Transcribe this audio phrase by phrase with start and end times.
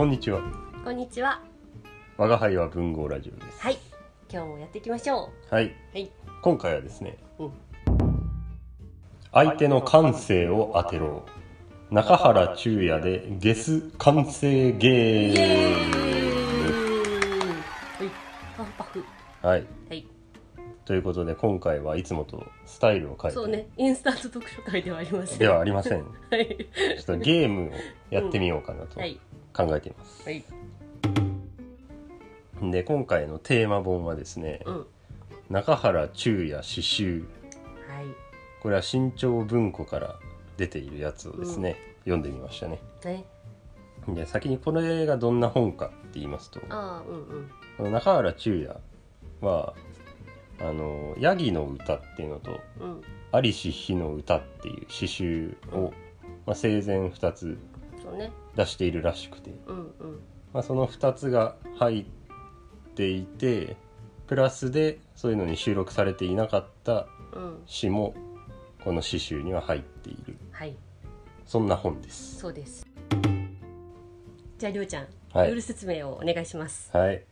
[0.00, 0.40] こんにちは
[0.82, 1.42] こんにちは。
[2.16, 3.76] 我が輩は文豪ラジオですはい。
[4.32, 5.72] 今日もやっていきましょはい、う。
[5.92, 6.10] はい。
[6.40, 7.52] 今回はですねうん。
[9.30, 11.26] 相手の感性を当てろ
[11.90, 15.90] 中原中也でゲス感性ゲーー
[17.98, 18.10] はい。
[18.56, 19.04] パフパフ。
[19.42, 20.06] はいはい。
[20.86, 23.68] ということで今回はいつもとスタイルを変えてそうね。
[23.76, 25.38] インスタント読書会ではありません。
[25.38, 26.46] ではありません はい。
[26.96, 27.72] ちょっとゲームを
[28.08, 29.20] やってみようかなとはい。
[29.52, 30.44] 考えています、はい。
[32.70, 34.78] で今回のテーマ本はですね、うん。
[34.78, 34.84] は
[35.48, 37.24] 中原中也詩集
[38.02, 38.14] い。
[38.62, 40.16] これは新潮文庫から
[40.56, 43.24] 出ているやつをですね、読んでみましたねね。
[44.08, 47.92] で先にこれがどんな本かって言いますとうんうん。
[47.92, 48.80] 中原中也
[49.46, 49.74] は
[50.60, 53.02] あの「ヤギの歌」っていうのとうん。
[53.32, 55.92] 「在りし日の歌」っていう詩集を、
[56.46, 57.58] まあ、生前2つ
[58.02, 58.30] そうね。
[58.56, 59.84] 出しているらしくて、うんうん。
[60.52, 62.04] まあ、その2つが入っ
[62.94, 63.76] ていて
[64.26, 67.62] プラスでそういうのに収録されていなかったうん。
[67.66, 68.14] 詩も
[68.84, 70.74] この詩集には入っているはい。
[71.46, 72.38] そんな本です。
[72.38, 72.86] そうです。
[74.58, 76.90] じゃあ、りょうちゃん、はいルール説明をお願いします。
[76.96, 77.22] はい、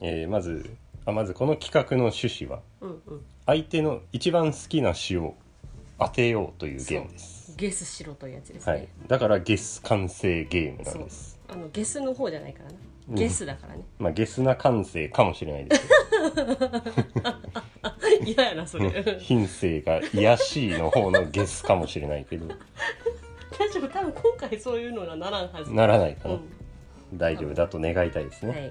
[0.00, 0.70] えーまず
[1.04, 3.20] あまずこの企画の趣旨はうんうん。
[3.46, 5.34] 相手の一番好きな詩を
[5.98, 12.76] 当てようというゲームです、ゲスしろというやつですはいね。、だからゲス完成ゲームなんですあのゲスの方じゃないからな。
[13.10, 13.82] うんゲスだからね。
[13.98, 15.82] まあゲスな感性かもしれないです
[18.24, 19.18] 嫌やなそれ。
[19.18, 22.46] 品性が癒しいの方のゲスかもしれないけど
[23.58, 25.74] 大丈夫多分今回そういうのはならんはず。
[25.74, 27.18] ならないかな、うん。
[27.18, 28.70] 大丈夫だと願いたいですはね、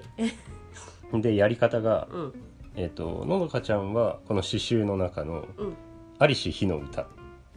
[1.12, 1.20] い。
[1.20, 2.34] でやり方が、うん
[2.76, 5.76] えっ、とのどかちゃんはこの詩集の中のうん
[6.18, 7.06] 「在りし日の歌」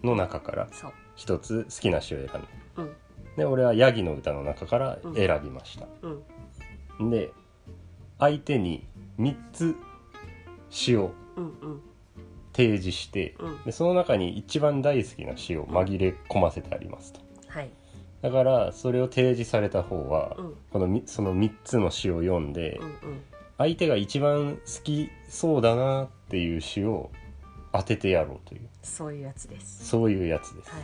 [0.03, 0.93] の中からそう。
[1.15, 2.41] 一つ好きな詩を選んだ
[2.77, 2.95] うん。
[3.37, 5.87] で俺はヤギの歌の中から選びました、
[6.99, 7.09] うん。
[7.09, 7.31] で
[8.19, 8.87] 相手に
[9.19, 9.75] 3つ
[10.69, 11.81] 詩をうんうん。
[12.55, 13.63] 提示して、うん。
[13.63, 17.19] でその中に一番大好きな詩を紛れ込ませてありますと。
[17.47, 17.69] はい。
[18.21, 20.55] だからそれを提示された方は、うん。
[20.71, 23.21] このみその3つの詩を読んで、うんうん。
[23.57, 27.09] 相手が一番好きそうだなっていう詩を
[27.71, 28.69] 当ててやろうという。
[28.83, 29.87] そういうやつです。
[29.87, 30.81] そういうやつです、はい。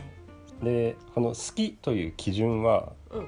[0.62, 3.26] でこの好きという基準はうん。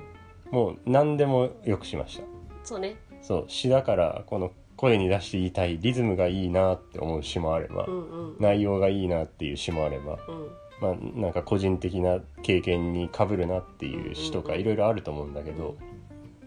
[0.53, 2.25] もう何でもよくしました
[2.63, 2.97] そうね。
[3.23, 10.49] そう詩だからこの声に出して言いたいリズムがいいなって思う詩もあれば、うんうん内容がいいなっていう詩もあれば、うん
[10.81, 15.77] まあ、なんか個人的な経験にかぶるなっていう詩とかいろいろあると思うんだけど、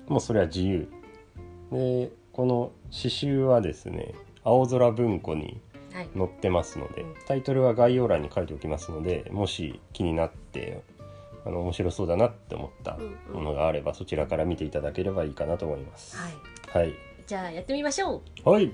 [0.08, 0.90] もうそれは自由
[1.72, 4.14] でこの詩集はですね
[4.44, 5.62] 青空文庫に
[5.94, 6.10] はい。
[6.18, 10.45] 載ってますのでうんタイトルは概要欄に書いておきますのでもし気になって
[11.46, 12.98] あの面白そうだなって思った
[13.32, 16.18] ものがあればそちらから見ていただければいいかなと思います。
[16.18, 16.34] はい。
[16.70, 16.94] はい、
[17.28, 18.50] じゃあやってみましょう。
[18.50, 18.72] はい、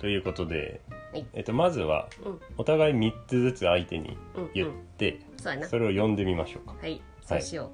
[0.00, 0.80] ということで、
[1.12, 4.74] はいえっと、まずはうんお互い3つずつ相手にうん言っうん。
[4.98, 6.74] て、それを読んでみましょうか。
[6.80, 7.00] はい。
[7.22, 7.70] そうしよ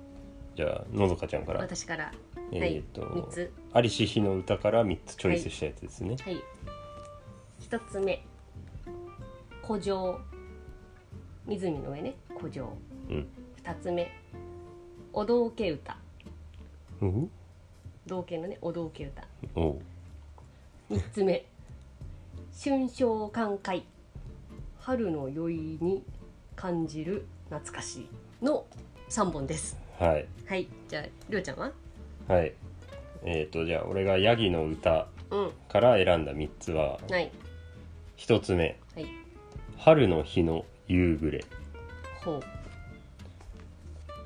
[0.57, 1.55] じゃあのどかちゃんかう。
[1.57, 2.13] ら、私から。
[2.53, 3.53] えっと三つ。
[3.73, 6.17] アリシヒの歌から3つチョイスしたやつですね。
[6.23, 6.37] はい。
[7.61, 8.25] 一つ目。
[9.67, 10.21] 古城。
[11.47, 12.15] 湖の上ね。
[12.39, 12.69] 古城。
[13.11, 13.27] うん。
[13.57, 14.11] 二つ目。
[15.13, 15.97] お道家歌。
[17.01, 17.31] うん？
[18.07, 19.25] 道家のね、お道家歌。
[19.55, 19.79] おう
[20.91, 21.45] 三つ目。
[22.63, 23.85] 春宵寛解。
[24.81, 26.03] 春の宵に
[26.57, 28.01] 感じる懐かし
[28.43, 28.67] いの
[29.09, 29.79] 三本です。
[29.99, 30.69] はいはい。
[30.89, 31.73] じゃあ、りょうちゃんは？
[32.29, 32.53] はい。
[33.25, 35.51] えーっとじゃあ俺がヤギの歌うん。
[35.69, 37.31] から選んだ3つははい。
[38.19, 39.07] 1つ目はい。
[39.79, 41.45] 春の日の夕暮れ
[42.25, 42.41] ほう。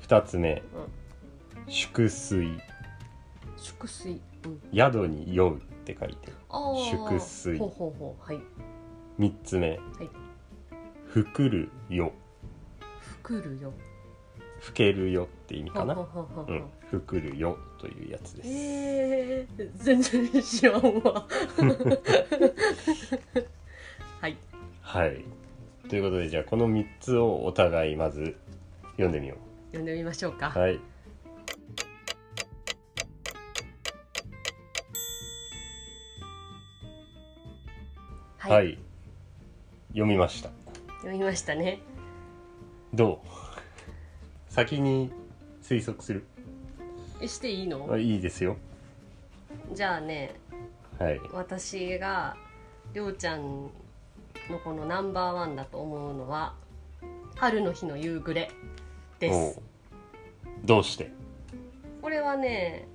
[0.05, 0.61] 2つ目
[1.67, 2.59] 祝水
[3.57, 4.21] 祝水。
[4.45, 4.61] うん。
[4.73, 6.75] 宿に酔うって書いてああ。
[6.89, 8.23] 祝水ほうほうほう。
[8.25, 8.41] はい。
[9.19, 9.79] 3つ目はい。
[11.05, 12.13] ふくるよ
[12.99, 13.73] ふくるよ。
[14.59, 21.27] ふけるよって意味かなほうほうほうほう、うんふくるよというやつです、えー、全然知らんわ。
[24.19, 24.35] はい。
[24.81, 25.23] はい
[25.89, 28.37] ということでじゃあこの3つをお互いまず
[28.91, 29.37] 読んでみよ
[29.71, 30.53] 読んでみましょうか。
[30.55, 30.79] うはい。
[38.37, 38.51] はい。
[38.51, 38.77] はい、
[39.89, 40.49] 読みました。
[40.99, 41.79] 読みましたね。
[42.93, 44.53] どう？
[44.53, 45.11] 先に
[45.63, 46.23] 推測する。
[47.19, 47.87] えしていいの？
[47.91, 48.57] あいいですよ。
[49.73, 50.35] じゃあね、
[50.99, 51.19] はい。
[51.33, 52.37] 私が
[52.93, 53.71] りょうちゃん
[54.49, 56.55] のこのナンバーワンだと思うのは
[57.35, 58.51] 春の日の夕暮れ
[59.19, 59.61] です。
[60.65, 61.11] どうして？
[62.01, 62.87] これはね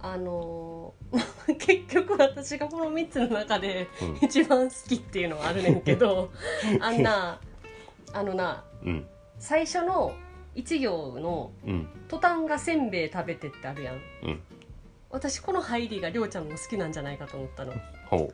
[0.00, 4.18] あのー 結局私がこの3つの中でうん。
[4.22, 6.30] 一番好きっていうのはあるねんけど
[6.80, 7.40] あんな
[8.12, 9.06] あのなうん。
[9.38, 10.14] 最初の
[10.54, 13.94] 一行のうん「トタンがせんべい食べて」ってあるやん。
[13.94, 13.98] う
[14.30, 14.42] ん。
[15.10, 17.72] 私この入りがりょうちゃんの好きなんじゃないかと思ったの。
[18.10, 18.30] ほ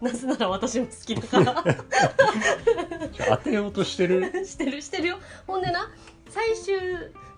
[0.00, 1.64] なぜなら私も好きだから。
[3.28, 4.22] 当てようとしてる？
[4.46, 5.18] してるしてるよ。
[5.46, 5.90] ほんでな
[6.28, 6.74] 最終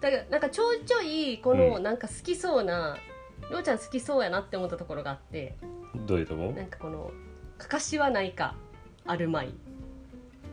[0.00, 1.82] だからなんかちょいちょいこのうん。
[1.82, 2.96] なんか好きそうな、
[3.50, 5.56] りょうちゃん好きそうやなって思ったところがあって。
[6.06, 6.52] どういうとこ？
[6.52, 7.10] なんかこの
[7.58, 8.54] 「かかしはないか
[9.04, 9.52] あるまい」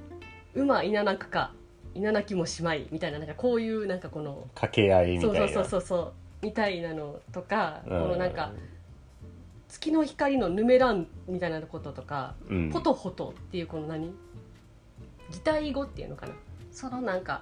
[0.56, 1.54] 「馬いななくか
[1.94, 5.40] いななきもしまい」みたいななんかこういうなんかこの掛け合いみたいな。
[5.40, 8.52] そうそうそうそうみたいなのとか、うんこのなんか
[9.70, 12.72] 月の光のヌメランみたいなこととかうん。
[12.72, 14.14] ホトホトっていうこの何？
[15.32, 16.34] 擬態語っていうのかな？
[16.72, 17.42] そのなんか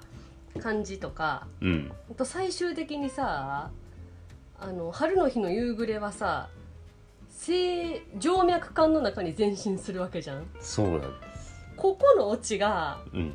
[0.59, 1.91] 感じとかうん。
[2.11, 3.71] あと最終的にさ
[4.59, 6.49] あの春の日の夕暮れはさ
[7.29, 10.45] 静静脈管の中に前進するわけじゃん。
[10.59, 11.07] そうなんで
[11.37, 11.55] す。
[11.75, 13.33] ここのオチがうん。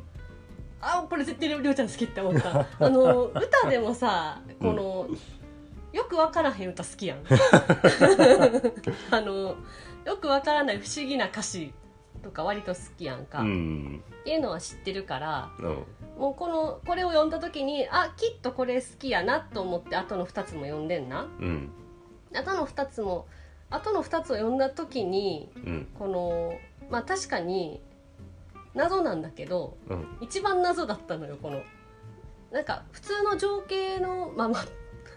[0.81, 2.67] あこれ絶対りょうちゃん好きって思った。
[2.79, 5.07] あの歌でもさこの、
[5.93, 7.23] よくわからへん歌好きやん。
[9.11, 9.55] あの
[10.05, 11.71] よくわからない不思議な歌詞
[12.23, 15.85] とか割と好きやんか、うっんていうのは知ってるからうん。
[16.17, 21.27] もうこのこれを読んだ時にあきっとこれ好きやなと思って後の2つも読んでんな。
[21.39, 21.71] うん。
[22.33, 23.27] 後の2つも
[23.69, 25.87] 後の2つを読んだ時にうん。
[25.97, 26.57] この
[26.89, 27.81] まあ確かに
[28.73, 30.17] 謎なんだけどうん。
[30.21, 31.61] 一番謎だったのよこの。
[32.51, 34.59] なんか普通の情景のまあま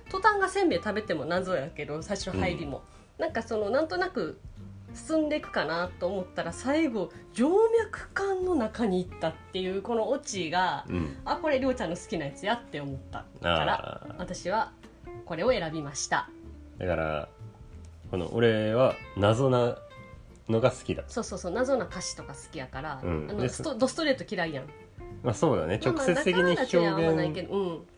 [0.06, 2.82] あトタンがせんべい食べても謎やけど最初の入りも、
[3.18, 4.38] なんかそのなんとなく
[4.94, 11.16] 進んでいくかなと思ったら最後静脈管の中に行ったっていうこのオチがうん。
[11.24, 14.72] あこれりょうちゃんの好きなやつやって思ったからああ私は
[15.26, 16.30] これを選びました。
[16.78, 17.28] だから
[18.10, 19.76] この俺は謎な
[20.48, 21.04] のが好きだ。
[21.08, 24.64] そうそうそう謎な歌詞とか好きやから、あのうんでストドストレート嫌いやん。
[25.22, 25.80] まあそうだね。
[25.84, 27.32] 直接的に表どうん。
[27.32, 27.46] 現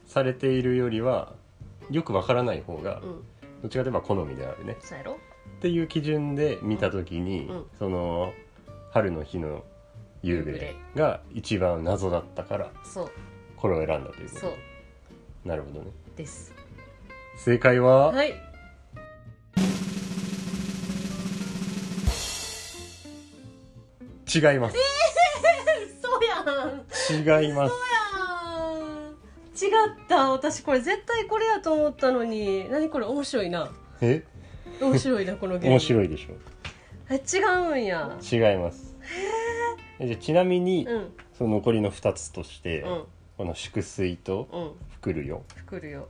[0.06, 1.34] されているよりは
[1.90, 3.24] よくわからない方がうん。
[3.62, 4.76] どっちかといえば好みであるね。
[4.80, 5.12] そうやろ？
[5.12, 5.16] っ
[5.60, 7.66] ていう基準で見た時に、うん。
[7.78, 8.32] その
[8.92, 9.64] 春の日の
[10.22, 13.10] 夕暮れが一番謎だったからそう。
[13.56, 14.52] これを選んだということそう。
[15.44, 15.90] なるほどね。
[16.16, 16.52] です。
[17.36, 18.28] 正解は、はい。
[24.30, 24.76] 違います。
[26.02, 27.42] そうやん。
[27.42, 27.72] 違います。
[27.72, 27.97] 違
[29.66, 30.30] った。
[30.30, 32.68] 私これ絶対これやと思ったのに。
[32.70, 33.70] 何これ面白いな。
[34.00, 34.24] え？
[34.80, 35.74] 面白いなこのゲーム。
[35.74, 36.34] 面白いでしょ。
[37.10, 38.16] え違うんや。
[38.22, 38.96] 違います。
[39.98, 41.12] えじゃあちなみに、うん。
[41.36, 43.04] その残りの2つとして、うん。
[43.36, 44.70] この粛水とうん。
[44.94, 45.42] ふくるよ。
[45.66, 46.08] くるよ。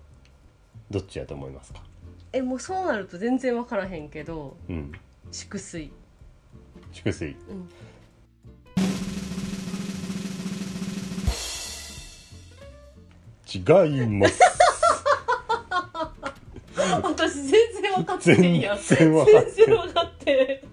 [0.91, 1.83] どっちやと思いますか？
[2.33, 4.93] えもうそうなると全然分からへんけどうん。
[5.31, 5.91] 粛水
[6.93, 7.69] 粛水うん
[13.55, 13.59] 違
[14.05, 14.41] います。
[17.03, 17.51] 私全
[17.83, 18.79] 然分かってへんやん。
[18.79, 20.65] 全然分かって全然分かって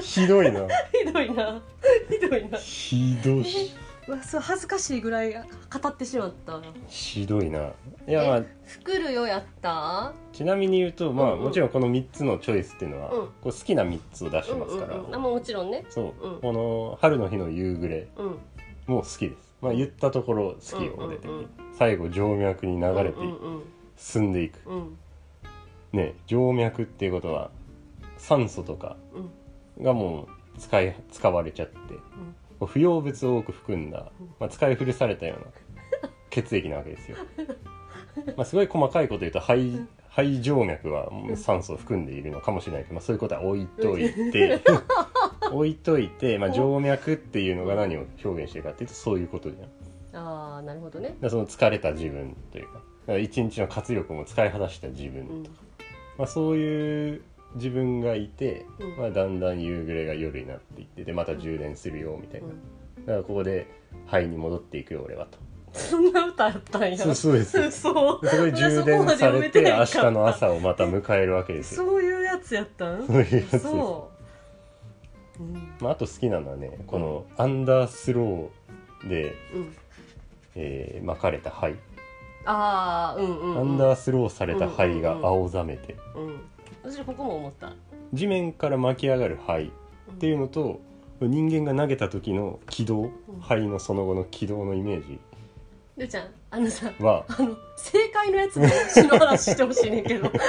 [0.00, 0.60] ひどいな。
[0.92, 1.62] ひどいな。
[2.10, 2.58] ひどいな。
[2.58, 3.72] ひどし
[4.06, 5.42] うわそう恥ずかしいぐらい語
[5.88, 6.60] ってしまった。
[6.88, 7.72] ひどいな。
[8.06, 10.14] いやまあふくるよやった？
[10.32, 11.44] ちなみに言うとまあ、うんうん。
[11.44, 13.26] もちろんこの3つのチョイスっていうのは、うん。
[13.26, 15.84] こう好きな3つを出してますから、うんうんうん、あまあもちろんね。
[15.90, 16.40] そう、うん。
[16.40, 18.38] この春の日の夕暮れうん。
[18.86, 21.08] も好きですまあ言ったところ好きよ、うんうんうん。
[21.08, 21.46] 俺的に。
[21.72, 23.18] 最後静脈に流れて
[23.96, 24.58] 進んでいく、
[25.92, 27.50] ね静脈っていうことは
[28.16, 28.96] 酸素とか
[29.78, 29.84] うん。
[29.84, 31.76] がもう使い使われちゃって、
[32.66, 34.10] 不要物を多く含んだ、
[34.40, 37.16] まあ、使い古されたような血液なわけですよ。
[38.36, 44.60] まあすごい細かいこと言うと肺肺静脈は酸素を含んでいるのかもしれないけど、まあ、そういうことは置いといて
[45.52, 49.62] 置いといて、まあ、 静脈っていうのが何を表現してるかっていうとそういうことじゃん。
[49.62, 49.72] だか
[50.12, 51.16] ああなるほどね。
[51.20, 55.42] らその疲れた自分というかだから一日の活力も使い果たした自分、うん。
[56.16, 57.22] まあ、そういう
[57.54, 58.96] 自分がいて、うん。
[58.96, 63.06] まあ、だんだん夕暮れが夜になっていってでまた充電するよみたいな、うん。
[63.06, 63.66] だからここで
[64.06, 65.38] 肺に戻っていくよ俺はと。
[65.72, 66.96] そんな歌あったんや。
[66.96, 67.56] そうそうです。
[67.56, 71.84] よそうでそこで充電されて明日の朝をまた迎えるわけですよ。
[71.84, 73.06] そういうやつやったん？
[73.06, 74.17] そういうやつです、そう
[75.38, 75.54] うん。
[75.80, 79.76] まあ、あと好きなのはねこのアンダースローで、うん。
[80.54, 81.76] えー巻かれた灰、
[82.44, 86.40] ああうんうん、うん、アンダースローされた灰が青ざめて、うん。
[86.82, 87.72] 私ここも思った。
[88.12, 90.80] 地面から巻き上がる灰っていうのと
[91.20, 95.20] 人間が投げた時の軌道灰のその後の軌道のイメージ。
[95.96, 97.42] りゅうちゃんあのさはあ。
[97.42, 100.30] の正解のやつも篠原してほしいねんけど。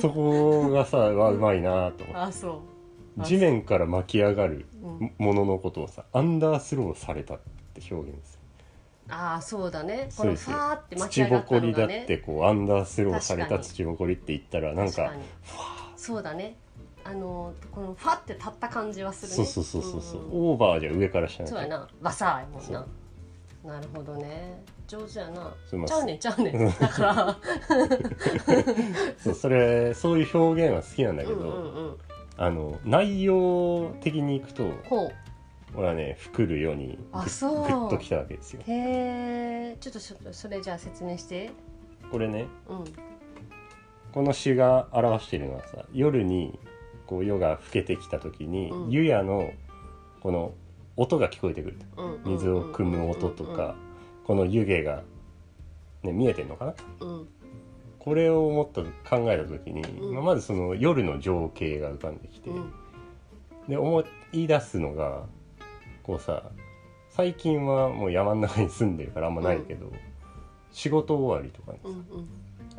[0.00, 2.16] そこがさはうまいなと思って。
[2.16, 2.62] あそ
[3.18, 3.22] う。
[3.24, 5.04] 地面から巻き上がるう。
[5.04, 5.12] ん。
[5.18, 7.40] もののことをさアンダースローされたっ
[7.74, 8.42] て表現でする
[9.14, 10.08] ああそうだね。
[10.16, 15.12] このファーって巻き土上がったぼこりだのがねってこうアンダースローされた土ぼこりって言ったらなんか
[15.96, 16.56] そうだね。
[17.04, 19.36] あのこのファって立った感じはするね。
[19.36, 20.24] そうそうそうそうそう、ん。
[20.30, 21.48] オーバーじゃ上から下に。
[21.48, 21.88] そうやな。
[22.00, 22.86] バサーやもんそな
[23.64, 24.60] なるほどね。
[24.88, 25.54] 上手やな。
[25.86, 26.68] ちゃうねんちゃうねん。
[26.68, 27.38] だから。
[29.22, 31.96] そうそれそういう表現は好きなんだけど、うんうんうん。
[32.36, 35.10] あの内容的にいくとほ
[35.76, 37.64] 俺はね「ふくるよ」にグあそう。
[37.64, 38.62] ッグッときたわけですよ。
[38.66, 41.50] うへえちょっとそそれじゃあ説明して。
[42.10, 42.84] これねうん。
[44.12, 46.58] この詩が表しているのはさ夜に
[47.06, 48.90] こう夜が更けてきた時に、うん。
[48.90, 49.52] 湯屋の
[50.20, 50.52] この
[50.96, 51.78] 音が聞こえてくる。
[51.96, 53.74] うんうん水を汲む音とか
[54.24, 55.02] この湯気が、
[56.02, 56.74] ね、見えてんのかな？
[57.00, 57.28] うん。
[57.98, 60.14] これを思った考えた時に、うん。
[60.14, 62.72] まあまずその夜の情景が浮かんできて、うん。
[63.68, 65.24] で思い出すのが
[66.02, 66.42] こうさ
[67.10, 69.92] 最近はもう山の中に住んでるからあんまないけど、
[70.72, 72.28] 仕事終わりとかにさうんうん。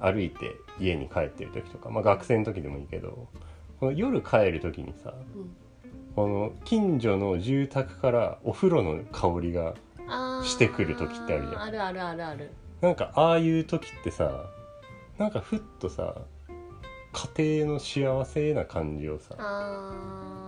[0.02, 3.28] 歩いて家に帰ってる時とか、まあ、学生の時でもいいけど
[3.80, 5.56] この夜帰る時にさうん
[6.16, 9.74] この近所の住宅からお風呂の香りが
[10.44, 11.62] してくる時ってあるじゃん。
[11.62, 12.52] あるあるあるある。
[12.82, 14.46] なんかああいう時ってさ
[15.18, 16.16] なんかふっとさ
[17.36, 19.36] 家庭の幸せな感じをさ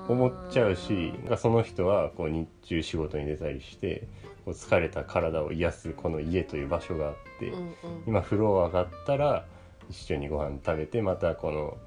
[0.07, 4.07] 思っちゃうしがその人はこう日中仕事に出たりして
[4.43, 7.73] こう疲れた体を癒すこの家という場所があって、うんうん。
[8.05, 9.45] 今風呂上がったら
[9.89, 11.77] 一緒にご飯食べてまたこの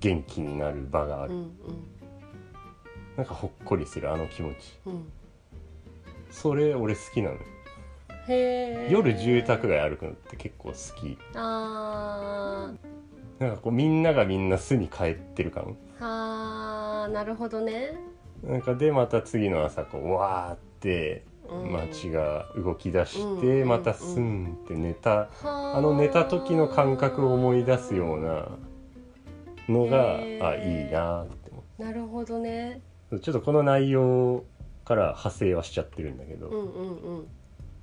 [0.00, 1.50] 元気になる場がある、うん
[3.16, 4.78] なんかほっこりするあの気持ち。
[4.86, 4.92] うん。
[4.92, 5.12] うん
[6.30, 7.40] それ俺好きなのよ。
[8.26, 11.18] へえ夜住宅街歩くのって結構好き。
[11.34, 13.44] あー。
[13.44, 15.76] なんかこうみんながみんな巣に帰ってる感。
[16.00, 17.98] あーなるほどね。
[18.42, 21.72] なんかでまた次の朝こうわーってうん。
[21.72, 28.48] 街が動き出しうんてまたスンって寝たあの寝た時の感覚を思い出すような
[29.68, 30.16] のが
[30.48, 32.80] あいいなって思なるほどね。
[32.80, 34.44] うちょっとこの内容
[34.84, 37.26] から派生はしちゃってるんだけど、うんうんうん。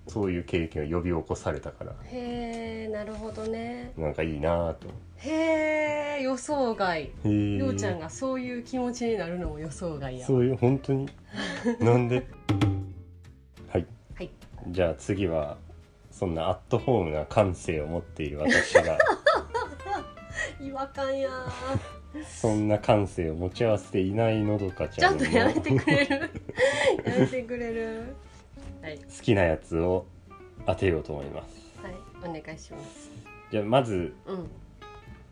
[0.08, 1.94] そういう経験を呼び起こされたから。
[2.06, 3.94] へえなるほどね。
[3.98, 4.88] なんかいいなと。
[5.18, 7.12] へえ予想外。
[7.24, 10.26] りょうちゃんがそういう気持ちになるのも予想外や。
[10.26, 11.08] そういう本当に？
[11.80, 12.26] なんで？
[13.72, 13.86] はい。
[14.16, 14.30] はい。
[14.70, 15.58] じゃあ次は
[16.12, 18.98] そんなアットホームな感性を持っている私が。
[20.62, 21.30] 違和感や
[22.28, 26.30] そんな感性を持ち合わせていないのどかちちゃんゃんのとやめてくれる？
[27.06, 28.16] やめてくれる？
[28.82, 28.98] はい。
[28.98, 30.06] 好きなやつを
[30.66, 31.84] 当てようと思います。
[31.84, 31.96] はい。
[32.40, 33.12] お願いします。
[33.52, 34.48] じゃあまずうん。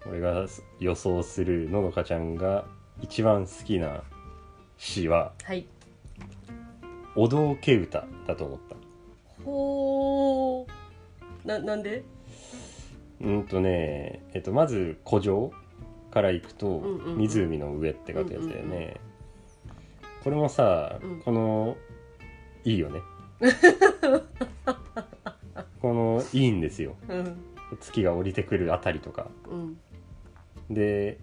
[0.10, 0.46] 俺が
[0.80, 2.66] 予想するのどかちゃんが
[3.02, 4.04] 一番好きな
[4.78, 5.66] 詩ははい
[7.16, 8.76] 「お道化歌」だと思った。
[9.44, 11.48] ほー。
[11.48, 12.04] ななんで？
[13.20, 15.52] うんとねえっとまず古城
[16.18, 16.82] から行くと
[17.16, 19.00] 湖の上って書くやつだよね。
[20.24, 21.22] これもさうん。
[21.22, 21.78] この
[22.64, 23.02] いいよね。
[25.80, 26.96] このいいんですよ。
[27.08, 27.38] うん。
[27.80, 29.28] 月が降りてくるあたりとか。
[29.48, 29.78] うん。
[30.74, 31.20] で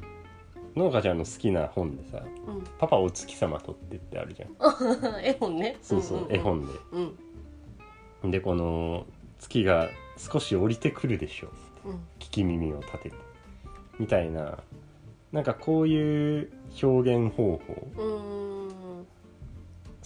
[0.76, 4.54] のどかちゃんの好きな本でさうん「パパお月様とって」ってあるじゃん。
[5.24, 5.76] 絵本ね。
[5.82, 6.34] そうそう、んんん。
[6.34, 6.72] 絵本で。
[8.22, 8.30] うん。
[8.30, 9.06] でこの
[9.40, 11.48] 月が少し降りてくるでしょ。
[11.84, 11.96] ううん。
[12.20, 13.33] 聞き耳を立てて
[13.98, 14.58] みたいな
[15.32, 19.04] なんかこういう表現方法好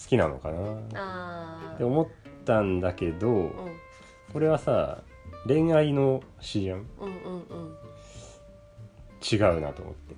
[0.06, 0.58] きなのかな
[0.94, 2.08] あって思っ
[2.44, 3.50] たんだけどーうん。
[4.32, 5.02] これはさ
[5.46, 6.86] 恋愛の詩じゃん？
[7.00, 7.76] うんうんうん。
[9.20, 10.16] 違うなと思って。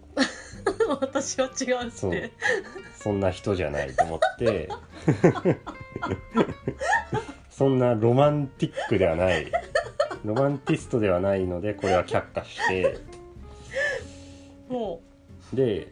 [1.00, 2.32] 私は違うって。
[2.96, 4.68] そんな人じゃないと思って。
[7.50, 9.50] そんなロマンティックではない。
[10.24, 12.98] ロマンティストではないのでこれは却下して。
[12.98, 13.09] も
[15.52, 15.88] で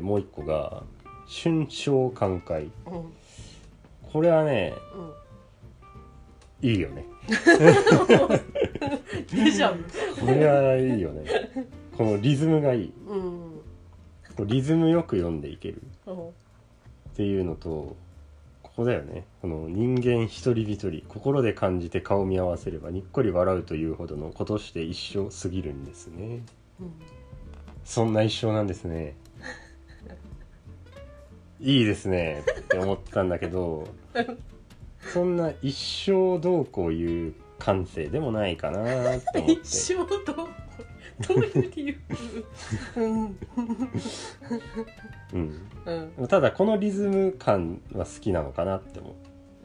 [0.00, 0.84] もう一個が
[1.26, 2.64] 「春宵寛解。
[2.64, 3.12] ううん」
[4.12, 4.74] これはね
[6.62, 6.70] うん。
[6.70, 7.06] いいよね。
[9.32, 9.84] デジャブ
[10.20, 11.24] これはいいよね。
[11.96, 12.92] このリズムがいい。
[13.06, 14.46] うん。
[14.46, 15.82] リズムよく読んでいける。
[16.06, 16.12] う。
[16.12, 16.32] んっ
[17.14, 17.96] ていうのと
[18.62, 19.24] ここだよね。
[19.40, 26.42] この人間一人一人心で感じて顔見合わせればにっこり笑うというほどのことして一生過ぎるんですね。
[26.80, 26.92] うん
[27.84, 29.14] そんな一生なんですね。
[31.60, 32.42] いいですね。
[32.60, 33.88] って思ったんだけど
[35.12, 39.52] そんな一生どうこういう感性でもないかなって思って。
[39.52, 40.06] 一生どう
[41.28, 41.96] どういう理由？
[42.96, 43.38] うん。
[45.32, 45.60] うん。
[46.18, 46.28] うん。
[46.28, 49.14] ただこのリズム感は好きなのかなって思う。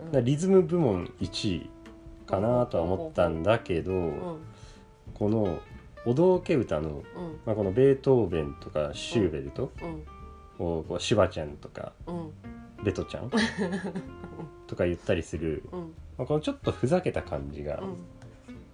[0.06, 1.70] だからリズム部門1位
[2.28, 4.38] かなとは思ったんだけど、うん。
[5.14, 5.60] この
[6.06, 7.04] お道家歌の、うん。
[7.46, 10.04] まあ、このベートーベンとかシューベルトうん。
[10.66, 12.32] をこうシュバちゃんとかうん。
[12.84, 13.32] ベトちゃん
[14.68, 15.80] とか言ったりする、うん。
[16.18, 17.96] まあ、このちょっとふざけた感じが、うん。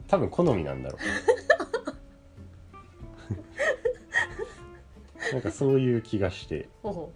[0.08, 1.02] 多分好みなんだろう。
[5.34, 6.68] なんかそういう気がして。
[6.84, 7.12] ほ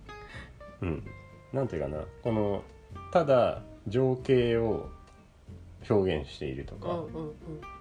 [0.82, 1.04] うん。
[1.52, 2.64] なんていうかなこの
[3.12, 4.90] ただ情景を
[5.90, 7.04] 表現しているとか、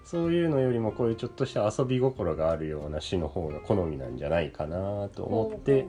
[0.05, 5.87] そういうのよりもこういうちょっとした遊び心があるような詩の方が好みなんじゃないかなと思って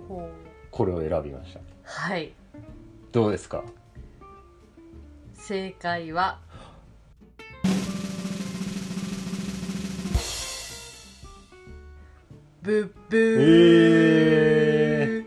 [0.71, 1.59] これを選びました。
[1.83, 2.33] はい。
[3.11, 3.63] どうですか？
[5.33, 6.39] 正解は？
[12.61, 13.35] ブッブー、
[15.21, 15.25] え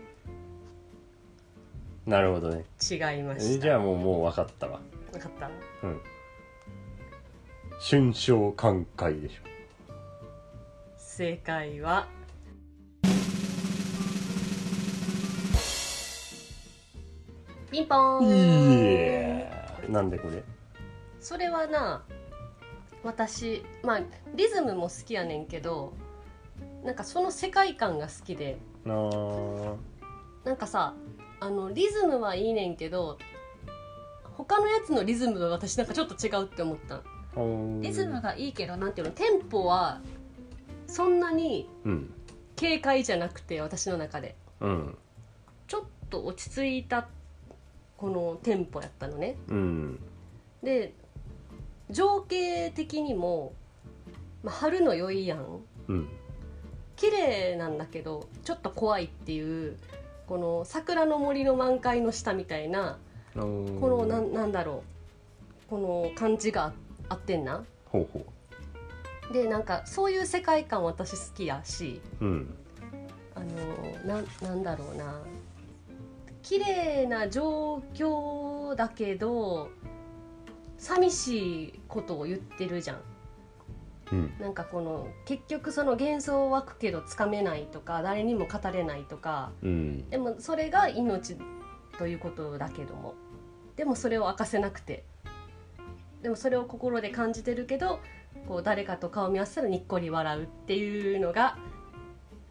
[2.05, 2.65] なるほどね。
[2.81, 3.61] 違いまえした。
[3.61, 4.81] じゃあもうもう分かったわ。
[5.13, 5.49] 分かった。
[5.83, 6.01] うん
[7.81, 9.41] 春章寛解でしょ。
[10.97, 12.07] 正解は。
[17.71, 18.25] ピンポー
[19.87, 19.93] ン。
[19.93, 20.43] なんでこれ？
[21.21, 22.03] それはな
[23.01, 24.01] 私まあ
[24.35, 25.93] リズムも好きやねんけど
[26.83, 28.57] なんかその世界観が好きで。
[28.85, 30.95] なんかさ
[31.39, 33.17] あのリズムはいいねんけど
[34.35, 37.01] 他のやつのリズムが私なんかちょっと違うって思った
[37.81, 40.01] リズムがいいけどなんていうのテンポは
[40.87, 42.13] そんなにうん。
[42.59, 44.35] 軽快じゃなくて私の中で。
[44.59, 44.97] うん。
[45.67, 47.07] ちょっと落ち着いた
[47.95, 49.37] このテンポやったのね。
[49.47, 49.99] うん。
[50.61, 50.93] で
[51.89, 53.53] 情景的にも、
[54.43, 55.61] まあ、春の良いやん。
[55.87, 56.09] うん。
[56.97, 59.77] 綺麗なんだけどちょっと怖いっていう
[60.27, 62.97] この桜の森の満開の下みたいな
[63.35, 63.41] こ
[63.79, 65.69] このなんなんだろう。
[65.69, 66.73] この感じがあっ
[67.17, 67.63] てんな？
[67.85, 68.25] ほうほ
[69.33, 72.01] でなんかそういう世界観私好きやし。
[72.19, 72.53] ううん。
[73.35, 73.45] あの
[74.05, 75.21] なんなんだろうな。
[76.41, 79.69] 綺麗な状況だけど
[80.77, 83.01] 寂しいことを言ってるじゃん。
[84.11, 84.33] うん。
[84.39, 89.51] なんかこの結局その幻想湧くけどつかめないとか誰にも語れないとか。
[89.61, 90.09] うん。
[90.09, 91.37] でもそれが命
[91.97, 93.13] ということだけども。
[93.75, 95.05] でもそれを明かせなくて
[96.21, 97.99] でもそれを心で感じてるけど
[98.47, 101.57] こう誰かと顔見合わせたらにっこり笑うっていうのが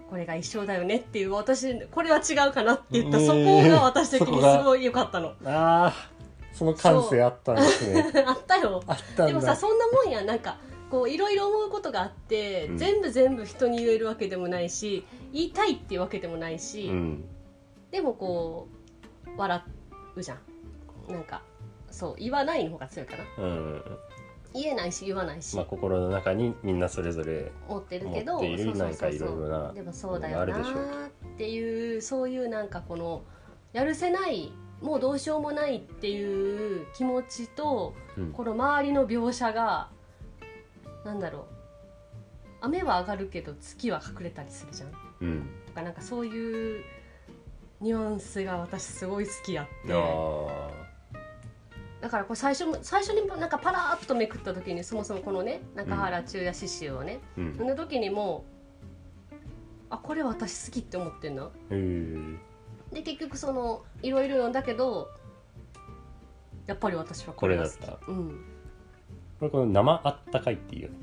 [0.08, 5.34] これが一生だよねっていう私これは違うかなって言った、そこが私的にすごい良かったの。
[5.44, 5.94] ああ
[6.54, 8.82] その感性あったんですね あったよ。
[8.86, 10.56] あったでもさそんなもんやなんか
[10.90, 12.78] こういろいろ思うことがあって、うん。
[12.78, 17.24] 全部全部人に言えるわけでもないし言いたいっていうわけでもないし、うん。
[17.90, 18.68] でもこ
[19.26, 19.62] う笑
[20.16, 20.38] うじゃん。
[21.12, 21.42] なんか
[21.98, 23.44] そう言わないの方が強いかな。
[23.44, 23.82] うん。
[24.54, 33.22] 言えないし言わないし、まあ心の中にみんなそれぞれ思ってるけど持っているなんかいろいろなでもそうだよなっていうそういうなんかこの
[33.72, 38.32] やるせないもうどうしようもないっていう気持ちとうん。
[38.32, 39.88] この周りの描写が
[41.04, 41.42] なんだろう。
[42.60, 44.92] 雨は上がるけど月は隠れたりするじゃん。
[45.20, 45.50] うん。
[45.66, 46.84] とかなんかそういう
[47.80, 49.92] ニュアンスが私すごい好きやって。
[49.92, 49.96] あ
[52.00, 57.56] だからこれ最初も最初にもなんかパラーっとめくった時にそもそもこのね中原中也詩集をね、ーうん。
[57.56, 58.44] その時にも
[59.90, 61.50] あこれ私好きって思ってんな
[62.92, 65.08] で結局そのいろいろ読んだけど
[66.66, 67.78] やっぱり私はこれが好き。
[67.78, 68.44] これだっうん。
[69.40, 70.96] これこの生あったかいっていうよね。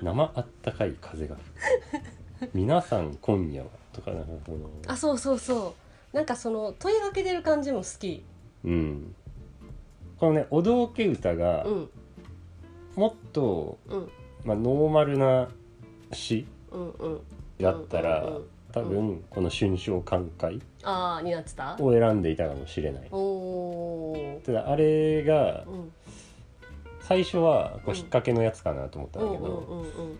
[0.02, 2.50] 生あったかい風が吹く。
[2.54, 4.70] 皆さん今夜はとかなんかこの。
[4.86, 5.74] あそうそうそ
[6.12, 6.16] う。
[6.16, 8.24] なんかその問いかけてる感じも好き
[8.64, 9.14] うん。
[10.18, 11.90] このねお道家歌がうん。
[12.96, 14.08] もっと、うん。
[14.44, 15.48] まあ、ノーマルな
[16.12, 17.20] 詩うんうん。
[17.60, 21.76] だったら、うんうん多分この春章寛解ああになってた？
[21.78, 23.08] を選んでいたかもしれない。
[23.12, 25.92] おおただあれがうん。
[27.02, 30.16] 最初はこう引っ掛けのやつかなと思ったんだけど、うんうんうんうん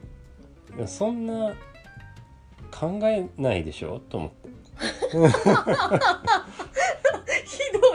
[0.77, 1.55] でもそんな
[2.71, 4.01] 考えないでしょ？
[4.11, 4.51] と思って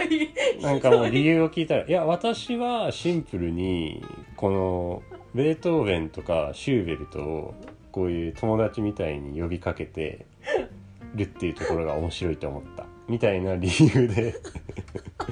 [0.07, 4.03] い なんかもう理由を聞いたらいや私はシンプルに
[4.35, 5.03] この
[5.35, 7.53] ベートーベンとかシューベルトを
[7.91, 10.25] こういう友達みたいに呼びかけて
[11.15, 12.85] るっていうところが面白いと思った。
[13.07, 14.35] みたいな理由で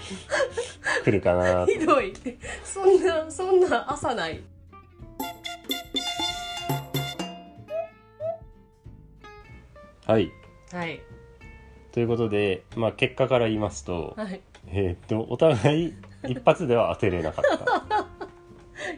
[1.04, 2.14] 来るかなひどい
[2.64, 4.42] そんなそんな朝ない。
[10.06, 10.32] はい。
[10.72, 11.02] はい。
[11.92, 15.94] ということで、まあ、結果から言いますと,、はいえーっとお互い
[16.28, 18.08] 一発では当てれなかった。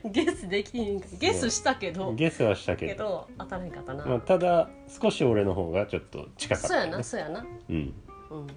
[0.10, 1.08] ゲスできんか。
[1.20, 7.46] ゲスしたけど、ゲスはしたけけど、ど当たらんかったな、まあ、ただ少し俺の方がちょっと近かったそうやなそうやな。
[7.70, 7.94] うん、
[8.32, 8.46] うん。
[8.46, 8.50] っ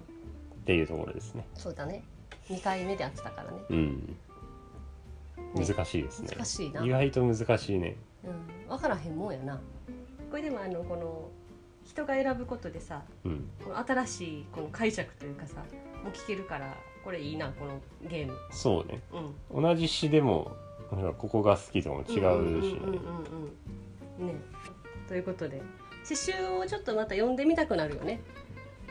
[0.65, 1.45] ていうところですね。
[1.55, 2.03] そうだね。
[2.49, 3.57] 2回目でやってたからね。
[3.69, 4.17] うん。
[5.55, 5.65] ね。
[5.67, 6.29] 難しいですね。
[6.35, 6.85] 難しいな。
[6.85, 7.95] 意外と難しいね。
[8.23, 8.29] う
[8.65, 9.59] ん、分からへんもんやな。
[10.29, 11.29] これでもあのこの
[11.83, 13.49] 人が選ぶことでさうん。
[13.63, 15.57] この新しいこの解釈というかさ
[16.03, 18.37] もう聞けるからこれいいなこのゲーム。
[18.51, 19.01] そうね。
[19.51, 19.63] うん。
[19.63, 20.51] 同じ詩でも
[20.91, 22.73] なんかここが好きとかも違うし。
[24.19, 24.35] ね。
[25.07, 25.61] ということで。
[26.03, 28.21] 刺繍をちょっとまた読んでみたくなるよね。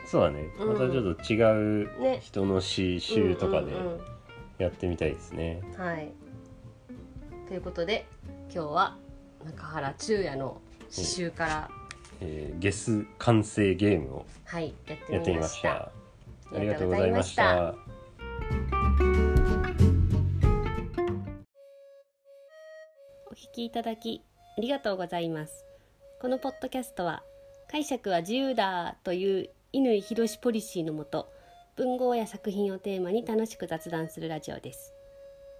[0.05, 0.45] そうだね。
[0.59, 0.73] うん。
[0.73, 3.99] またちょっと違うね人の詩集とかでうんうんうん。
[4.57, 5.61] やってみたいですね。
[5.77, 6.11] はい。
[7.47, 8.05] ということで
[8.53, 8.97] 今日は
[9.43, 11.69] 中原中也の刺繍から、
[12.21, 15.91] えーゲス完成ゲームをはいやってみみました。
[16.53, 17.90] ありがとうございました
[23.51, 24.21] きいただき
[24.57, 25.65] ありがとうございます。
[26.21, 27.23] このポッドキャストは
[27.69, 31.31] 解釈は自由だという乾博士ポリシーのもと
[31.75, 34.93] 文豪や作品をテーマに楽しく雑談するラジオです。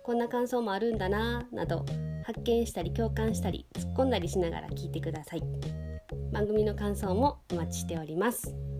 [0.04, 1.86] こんな感想もあるんだなぁなど
[2.24, 5.44] 発見したり共感したり突っ込んだりしながら聞いてください。
[6.32, 8.71] 番組の感想もお待ちしております。